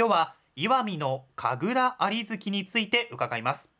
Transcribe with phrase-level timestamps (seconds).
[0.00, 3.70] 今日は石見の神楽有月について伺います。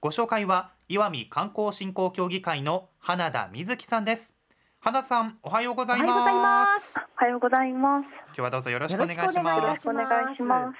[0.00, 4.36] ご紹介は石見観光振興協議会の花田瑞希さんです。
[4.78, 6.08] 花田さんおはようございます。
[6.08, 6.94] おはようございます。
[6.96, 8.04] おはようございます。
[8.04, 9.90] 今日はどうぞよろしくお願いしよろしくお願いいます。
[9.90, 10.34] お願い。
[10.36, 10.78] します。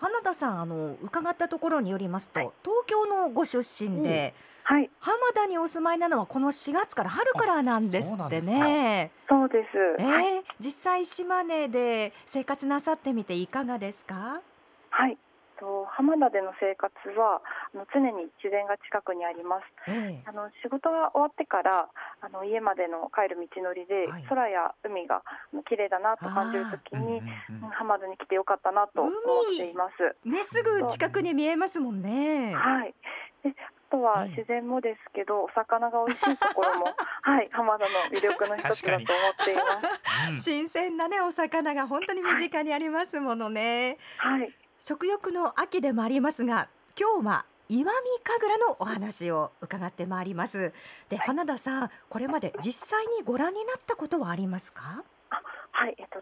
[0.00, 4.32] 花田さんあの伺ったところによりますと、東京のご出身で、
[4.68, 9.12] はい、浜田にお住まいなのはこの4月から春からなんですってあそうなんですね。
[9.28, 9.68] そうです。
[10.00, 14.40] えーはい、実際島根で生活なさってみていかがですか？
[14.90, 15.16] はい。
[15.60, 17.40] と浜田での生活は
[17.72, 19.64] あの常に自然が近くにあります。
[19.88, 21.88] えあの仕事が終わってから
[22.20, 25.22] あの家までの帰る道のりで、はい空や海が
[25.68, 29.12] 綺麗だなと感じるときに、うんうん浜田に来てよかったなと思っ
[29.56, 30.16] ています。
[30.26, 32.52] えねすぐ近くに見えますもんね。
[32.54, 32.94] はい。
[33.44, 33.54] であ
[33.90, 36.86] とはええ自然もですけど、お魚が美味しいところも
[37.22, 39.66] はい浜田の魅力の一つだと思っています。
[40.30, 43.98] うん新鮮なねお魚が本当に身近にありますものね。
[44.18, 44.52] はい。
[44.78, 46.68] 食欲の秋でもありますが
[47.00, 47.86] 今日は石見
[48.22, 50.72] 神楽のお話を伺ってまいります
[51.08, 55.02] で花田さんこれまで実際にご覧になったことはありますか？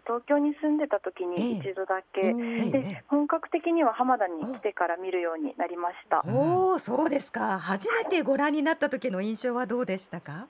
[0.01, 1.27] と東京に住んでた時ええ。
[1.27, 2.31] に一度だけ、え
[2.69, 6.23] でえ本格的には浜田に来てから見るようになりました。
[6.25, 7.59] うんおおそうですか。
[7.59, 10.47] 初めてご覧になった時の印象はどうでしたか？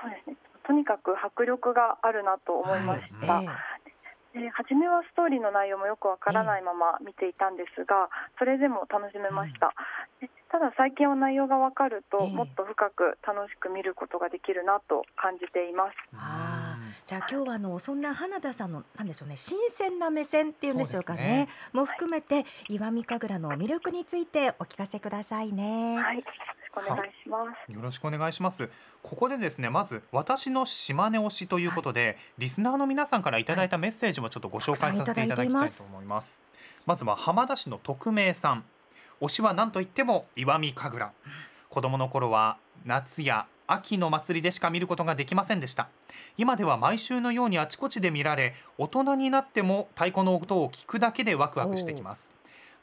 [0.00, 0.36] そうですね。
[0.64, 3.32] とにかく迫力があるなと思いました。
[3.34, 3.46] はい。
[4.32, 8.08] で初めはストーリーの内容もよくわからないまま見ていたんですが、
[8.38, 9.74] それでも楽しめました。
[10.20, 12.30] でただ最近は内容がわかると、ええ。
[12.32, 15.96] もっと深く楽しく見ることができるなと感じています。
[17.02, 25.98] あじゃあ今日はあのそんな花田さんのなんでしょうね新鮮な目線っていうんでしょうかねねも含めて石見神楽の魅力についてお聞かせくださいね。
[25.98, 27.72] はい、よろしくお願いします。
[27.72, 28.70] よろしくお願いします。
[29.02, 36.40] ここでですね、まず私の島根推しということで、リスナーの皆さんからいただいたメッセージもちょっとご紹介させていただきたいと思います。
[36.86, 38.64] まずは浜田市の匿名さん、
[39.20, 41.12] 推しは何と言っても石見神楽。
[41.68, 45.88] 子供の頃は夏や秋の祭りでしか見ることができませんでした。
[46.36, 52.30] 今では毎週のようにあちこちで見られ、大人になっても太鼓の音を聞くだけでワクワクしてきます。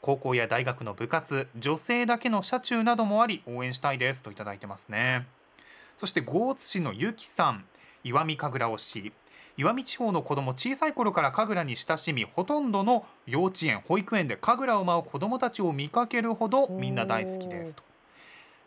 [0.00, 5.26] 高校や大学の部活女性だけの車中などもあり応援したいですといただいてますね
[5.96, 7.64] そして豪津市のゆきさん
[8.02, 9.12] 石見神楽推し
[9.58, 17.82] 石見地方の子供小さい頃から神楽に親しみほとんどの幼稚園保育園で神楽を舞う子供たちを見かけるほどみんな大好きですと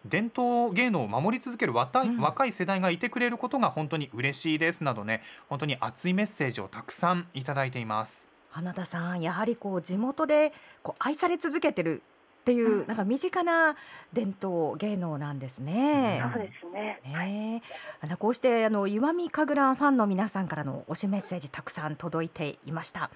[0.06, 10.54] 伝統芸能を守り続ける若い,、うん若い世代がいてくれることが本当に嬉しいですなどね本当に熱いメッセージをたくさんいただいています花田さんやはりこう地元で
[10.84, 12.02] こう愛され続けてる
[12.42, 13.78] っていう、うんなんか身近な
[14.12, 16.22] 伝統芸能なんですね。
[16.26, 17.00] うんそうですね。
[17.06, 23.10] ねえあのこうしてあの石見神楽ファンの皆さんからの推しメッセージたくさん届いていました。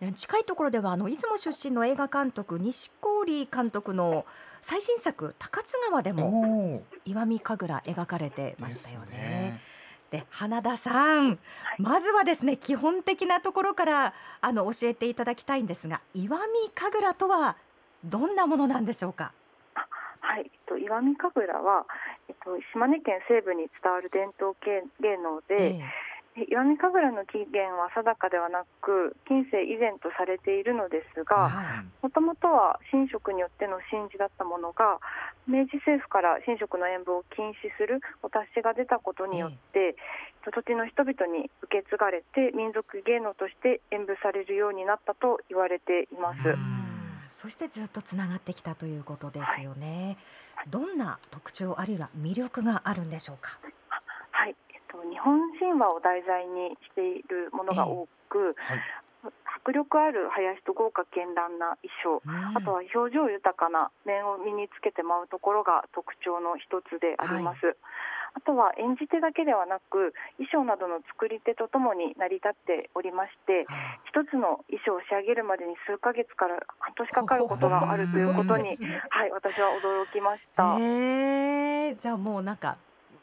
[0.00, 4.26] ね近いところではあの出雲出身の映画監督西郡監督の
[4.62, 9.60] 最新作高津川でもお石見神楽描かれてましたよね。
[10.10, 11.38] で花田さん、
[11.78, 16.34] まずはですね基本的なところからあの教えていただきたいんですが石見
[16.74, 17.56] 神楽とは
[18.04, 19.32] どんなものなんでしょうか？
[20.20, 21.84] はい、えっと石見神楽は、
[22.28, 26.07] えっと、島根県西部に伝わる伝統芸芸能で、ええ
[26.38, 34.98] 石見神楽の起源は定かではなく近世以前とされているのですえがはいもともとは神職によっての神事だったものが
[35.46, 39.96] 明治政府から神職の演舞を禁止するお達しが出たことによって、
[40.44, 46.48] 土地の人々に受け継がれて民族芸能として演舞されるようになったと言われています。
[46.48, 46.78] うん
[47.30, 50.16] そしてずっとつながってきたということですよね。
[50.70, 53.58] どんな特徴あるいは魅力があるんでしょうか？
[54.98, 58.82] と、日本神話を題材にしているものが多く、はい。
[59.66, 62.22] 迫力ある林と豪華絢爛な衣装、
[62.54, 67.76] あとは表情豊かな面を身につけて舞うところが特徴の一つであります。
[68.34, 74.00] あとは演じ手だけではなく衣装などの作り手とともに成り立っておりましてはい。
[74.14, 78.78] 一つの衣装を仕上げるまでに数ヶ月から半年かかることがあるということに、
[79.10, 80.76] はい、私は驚きました。
[80.78, 82.76] えー、じゃあもうなんか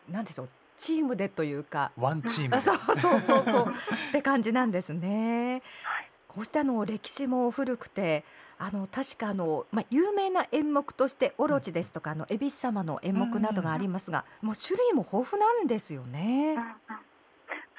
[0.09, 1.91] なんでしょうチームでというか。
[1.97, 2.55] ワンチーム。
[2.55, 3.73] あそうそうそうそう。
[4.09, 5.61] って感じなんですね。
[5.83, 6.11] はい。
[6.27, 8.25] こうしたあの歴史も古くて
[8.57, 16.55] あの確かあの、まあ、有名な演目として「オロチ」ですとか、あの恵比寿様の演目などがありますが、もう種類も豊富なんですよね。
[16.55, 16.61] うん。
[16.61, 16.67] うん。
[16.67, 16.75] そ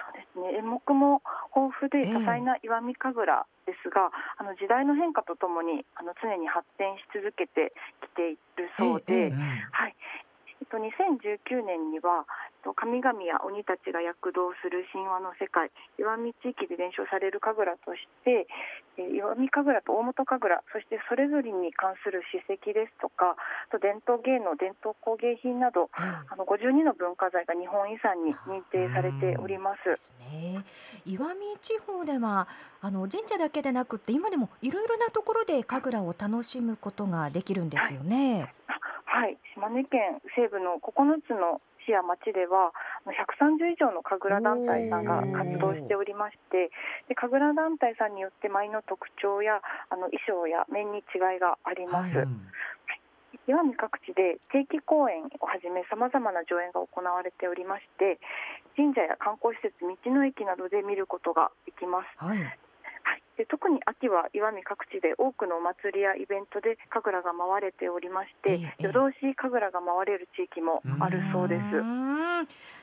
[0.08, 0.58] うですね。
[0.58, 1.22] 演目も
[1.54, 2.14] 豊富でええ。
[2.14, 7.72] 多彩な石見神楽ですが、あの時代の変化とともにあの常に発展し続けて
[8.02, 9.28] きているそうで、ええええ。
[9.28, 9.38] うん
[9.72, 9.95] はい
[10.70, 12.26] と、2019年には
[12.74, 18.48] 神々や鬼たちが躍動する神話の世界石見地域で伝承される神楽として
[18.98, 23.36] 石見神楽と大本神楽そしてそれぞれに関する史跡ですとか
[23.70, 30.12] と伝統芸能伝統工芸品など、あの52の文化財が日本遺産に認定されております。
[30.32, 30.64] ね、
[31.04, 32.48] 石見地方では
[32.80, 38.52] あの神社だけでなくて今でもいろいろなところで神楽を楽しむことができるんですよね。
[38.66, 38.75] はい、
[39.16, 40.92] はい、島根県西部の9
[41.24, 42.76] つの市や町では
[43.08, 46.68] 130以上の神楽団体さんが活動しておりまして
[47.08, 52.12] で神楽団体さんによって舞の特徴やあの衣装や面に違いがあります。
[52.12, 52.28] はい。
[53.48, 58.18] 岩見各地で定期公演をはじめさまざまな上演が行われておりまして
[58.76, 62.38] 神社や観光施設道の駅などで見ることができます、はい、
[63.36, 71.62] で特に秋は岩見各地で多くのお祭りやイベントで神楽が回れておりまして、ええ、夜通し神楽が回れる地域もあるそうです。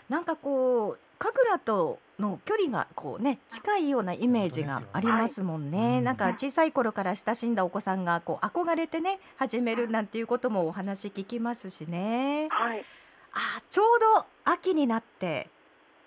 [0.10, 5.78] なんかこう神楽との距離がこうね近いようなイメージがありますもんね。
[5.78, 12.48] ねはい、なんか小さい頃から親しんだお子さんがこう憧れてね始めるなんていうこともお話聞きますしね。
[12.52, 12.86] はい、
[13.34, 15.50] あちょうど秋になって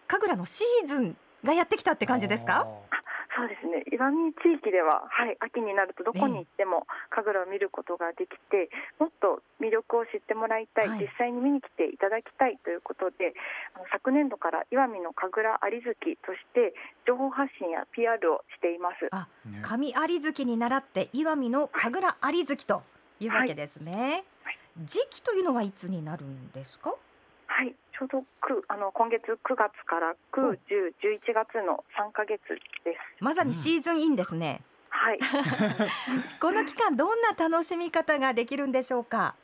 [0.06, 2.68] 神楽のシーズンがやってきたって感じですか？
[3.36, 3.84] そうですね。
[3.92, 13.34] 岩見地域では、はい、秋になるとどこに行っても神楽を見ることができて、もっと魅力を知ってもらいたい、はい、実際に見に来ていただきたいということで
[13.74, 16.72] あの昨年度から岩見の神楽有月として
[17.06, 19.08] 情報発信や PR をしています。
[19.12, 19.28] あ
[19.60, 22.82] 神有月に倣って岩見の神楽有月と
[23.20, 26.90] いうわけですね、はい、時期というのはいつになるんですか？
[26.90, 26.98] はい
[27.98, 28.24] ちょうど
[28.68, 32.40] あの今月9月から9、10、11月の3か月
[32.84, 33.24] です。
[33.24, 34.60] まさにシーズンインですね。
[34.90, 35.18] はい。
[36.40, 39.34] この期間どんな楽しみ方ができるんでしょうか？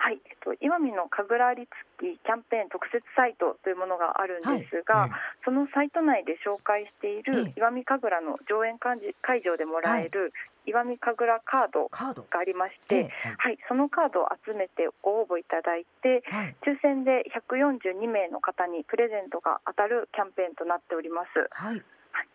[0.00, 1.70] はい、えっと、岩見の神楽りつ
[2.00, 5.10] きキャンペーン特設サイトというものがあるんですが、はい、
[5.44, 10.32] そのサイト内で紹介している岩見神楽の上演会場でもらえる
[10.66, 21.48] 岩見神楽カードがありまして、はい、そのカードを集めてご応募いただいて、はい、抽選で142名の方にプレゼントが当たるキャンペーンとなっております。
[21.50, 21.82] はい、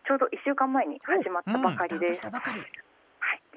[0.06, 2.26] ちょうど1週間前に始まったばかりです。
[2.26, 2.34] うん。
[2.34, 2.42] うん。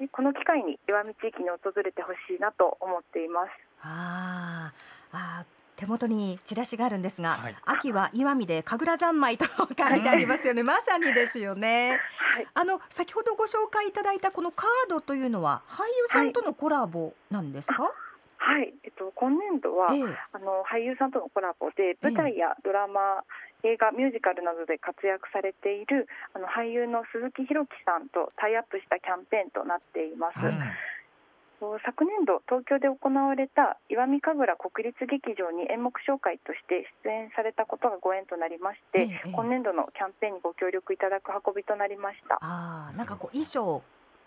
[0.00, 3.50] でこの機会に岩見地域に訪れてほしいなと思っています。
[3.82, 4.72] あ
[5.12, 5.44] あ
[5.80, 9.64] 手元にチラシがあるんですが、はい、秋は岩見で神楽三昧と書
[9.96, 10.60] いてありますよね。
[10.62, 11.98] まさにですよね。
[12.18, 17.90] はい、あの先ほどご紹介いただいたこのカードというのは俳優さんとのコラボなんですか？
[18.36, 23.24] はい、えっと今年度は、ええ、あの俳優さんとのコラボで舞台やドラマ、
[23.62, 30.38] 映画ミュージカルなどで活躍されているあの俳優の鈴木宏樹さんとタイアップしたキャンペーンとなっています。
[30.38, 30.54] はい
[31.84, 42.38] 昨年度東京で行われた石見神楽国立劇場に演目紹介として出演されたことがご縁となりまして、ええ、今年度のキャンペーンにご協力いただく運びとなりました。
[42.40, 43.82] あなんかこう衣装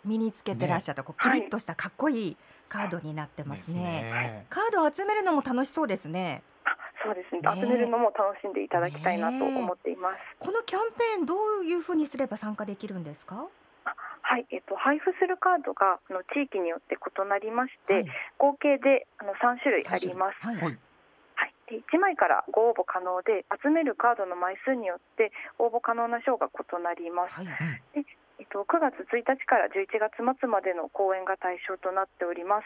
[0.05, 2.37] 身につけてらっしゃった、ね、こうキリッとしたかっこいい
[2.69, 6.43] カードになってますね、ね、カードを集めるのも楽しそうですね。
[7.03, 13.47] そうですね、ね、集めるのも楽しんでいただきたいなと思っています、このキャンペーンどういうふうにすれば参加できるんですか？
[14.33, 18.05] はい、えっと、配布するカードがあの地域によって異なりまして、はい、
[18.41, 20.41] 合計であの3種類あります。
[20.41, 25.29] はい、はい、で1枚からご応募可能で集めるカードの枚数によって
[25.61, 27.37] 応募可能な賞が異なります。
[27.37, 27.45] はい、
[27.93, 28.09] で
[28.41, 32.65] えっと、9月1日から11月末までの公演が対象となっておりま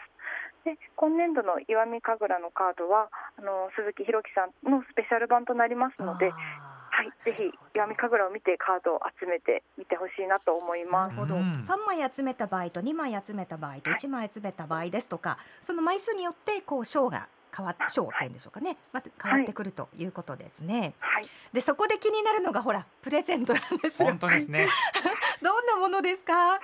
[0.64, 6.32] で今年度の石見神楽のカードはあの鈴木弘樹さんのスペシャル版となりますので
[6.98, 11.14] はい、ぜひ石見神楽を見てカードを集めてみてほしいなと思います。
[11.14, 11.60] なるほど。
[11.60, 20.94] 三枚集めた場合と二枚集めた場合と一枚集めた場合ですとか、その枚数によってこう賞が変わっ賞っていうんでしょうかね、また変わってくるということですね。
[20.98, 21.26] はい。
[21.52, 24.08] でそこで気になるのがほらプレゼントなんですよ。
[24.08, 24.66] 本当ですね。
[25.40, 26.34] どんなものですか？
[26.34, 26.58] は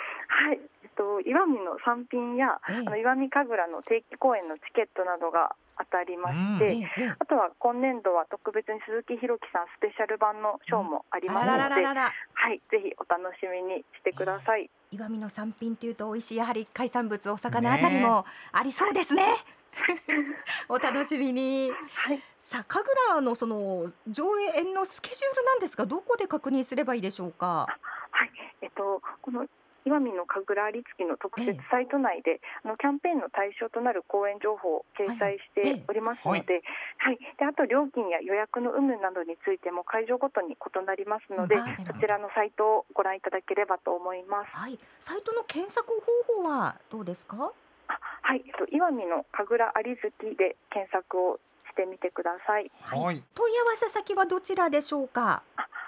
[0.53, 0.59] い。
[0.83, 14.71] えっと岩見の産品や、ええ、あの岩見神楽の定期公演のチケットなどが当たりまして、うん、あとは今年度は特別に鈴木弘樹さんスペシャル版のショーもありますので、はい、ぜひお楽しみにしてください。
[14.93, 19.27] えー、岩見の産品というと美味しいやはり海産物お魚あたりもありそうですね。
[19.27, 19.37] ね
[20.69, 21.71] お楽しみに。
[21.71, 22.23] はい。
[22.45, 27.67] さあ神楽のその上演のスケジュールなんですがどこで確認すればいいでしょうか？
[28.11, 28.31] はい。
[28.61, 29.47] えっとこの
[29.87, 36.65] 岩見の神楽有月の特設サイト内で、あのキャンペーンの対象となる講演情報を掲載しておりますので、
[36.99, 44.57] はい、であと料金や予約の有無などについても会場ごとに異なりますので、そちらのサイトをご覧いただければと思います。
[44.57, 45.87] はい、サイトの検索
[46.27, 47.53] 方法はどうですか？
[47.87, 52.71] はい、えっと岩見の神楽有月で検索をししてみてください。
[52.81, 53.21] はい。
[53.35, 55.43] 問い合わせ先はどちらでしょうか？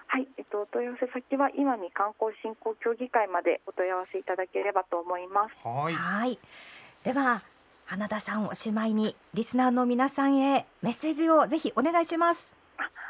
[0.09, 5.55] はい、えっと、問い合わせ先は今に観光振興協議会までお問い合わせいただければと思います。
[5.67, 5.95] はい。
[5.95, 6.39] はい
[7.05, 7.43] では
[7.85, 12.53] 花田さんおしまいにリスナーの皆さんへメッセージをぜひお願いします。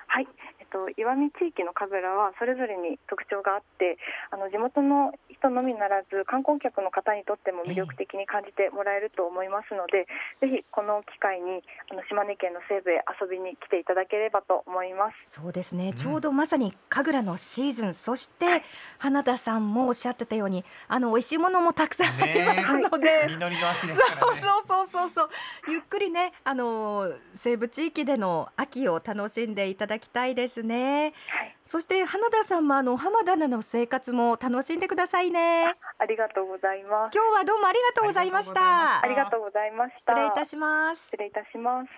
[0.06, 0.28] はい、
[0.66, 3.98] と岩見地域の神楽はそれぞれに特徴があって
[4.30, 10.06] あの地元の人のみならず観光客の方にとっても魅力的に感じてもらえると思いますので、
[10.42, 15.40] えー、ぜひこの機会にあの島根県の西部へ遊びに来ていただければと思います。
[15.40, 18.62] そうですね、うん、ちょうどまさに神楽のシーズンそして、
[18.98, 25.28] 花田さんもおっしゃってたようにあの美味しいものもたくさんありますので、実りの秋ですからねそうそうそうそう。
[25.68, 31.14] ゆっくりねあの西部地域での秋を楽しんでいただきたいですね。
[31.28, 35.74] はい、そして花田さんもあの浜田の生活も楽しんでくださいね。
[35.98, 37.14] ありがとうございます。
[37.14, 39.02] 今日はどうもありがとうございました。
[39.02, 41.04] ありがとうございました失礼いたします。
[41.04, 41.90] 失礼いたします。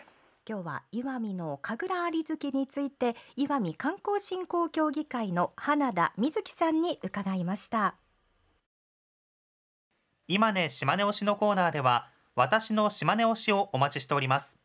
[0.48, 7.96] 今日は岩見の神楽あり月について岩見観光振興協議会の花田瑞希さんに伺いました。
[10.26, 14.58] 今ね島根推しのコーナーでは私の島根推しをお待ちしております。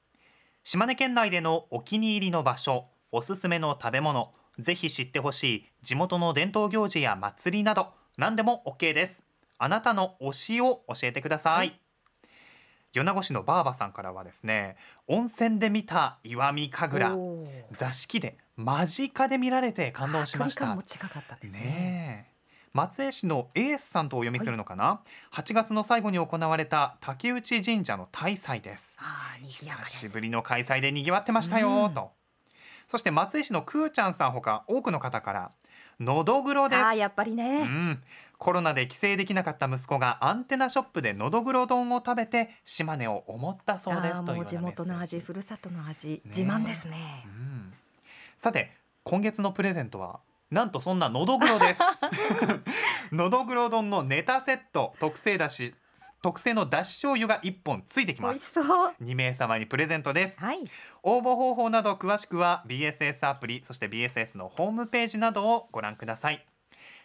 [0.64, 9.24] 島根県内でのお気に入りの場所おすすめの食べ物ぜひ知ってほしい地元の伝統行事や祭りなど何でも OK です。
[9.60, 11.80] あなたの推しを教えてください、はい。
[12.92, 14.78] 米子市のばあばさんからはですね
[15.08, 17.46] 温泉で見た石見神楽
[17.78, 20.76] 座敷で間近で見られて感動しました。
[20.84, 21.60] 近かったですね。
[21.60, 22.34] ね
[22.74, 25.02] 松江市のエースさんとお読みするのかな、は
[25.38, 28.98] い、8月の最後に行われた竹内神社の大祭です。
[29.48, 32.23] 久しぶりの開催で賑わってましたよ、と
[32.88, 35.52] そして松江市のくーちゃんさんほか多くの方から
[36.00, 36.84] のどぐろです。
[36.84, 38.04] あやっぱりね、うん、
[38.38, 47.74] コロナで帰省できなかった息子がアンテナショップでのどぐろ丼を食べて島根を思ったそうですという地元の味ふるさとの味、ね、自慢ですね、うん、
[48.38, 48.72] さて
[49.04, 50.20] 今月のプレゼントは
[50.52, 51.82] なんとそんなのどぐろです。
[53.12, 55.74] のどぐろ丼のネタセット特製だし
[56.22, 58.60] 特製のだし醤油が1本ついてきます。
[58.60, 60.60] 2名様にプレゼントです、はい、
[61.04, 66.46] 応募方法など詳しくは BSS アプリそして BSS のホームページなどをご覧ください。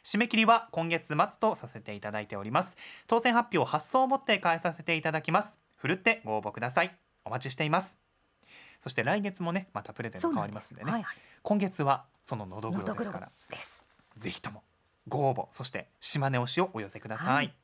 [0.05, 2.77] 締め切りは今月末とさせていただいております。
[3.07, 5.61] 当選発表発送をもって返させていただきます。
[5.77, 6.97] ふるってご応募ください。
[7.25, 7.99] お待ちしています。
[8.81, 13.31] そして来月もねまたプレゼント変わりますんでね、はいはい、今月はそののどぐろですから。
[14.17, 14.63] ぜひとも
[15.09, 17.55] ご応募そして島根推しをお寄せください、はい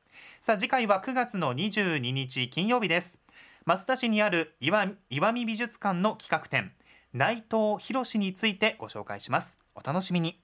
[0.41, 3.21] さあ次回は9月の22日金曜日です。
[3.67, 4.87] 増田市にある岩
[5.33, 6.73] 見美術館の企画展
[7.13, 9.59] 内藤博についてご紹介します。
[9.75, 10.41] お楽しみに。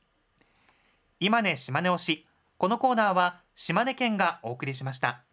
[1.19, 2.27] 今ね島根推し。
[2.59, 5.25] このコーナーは島根県がお送りしました。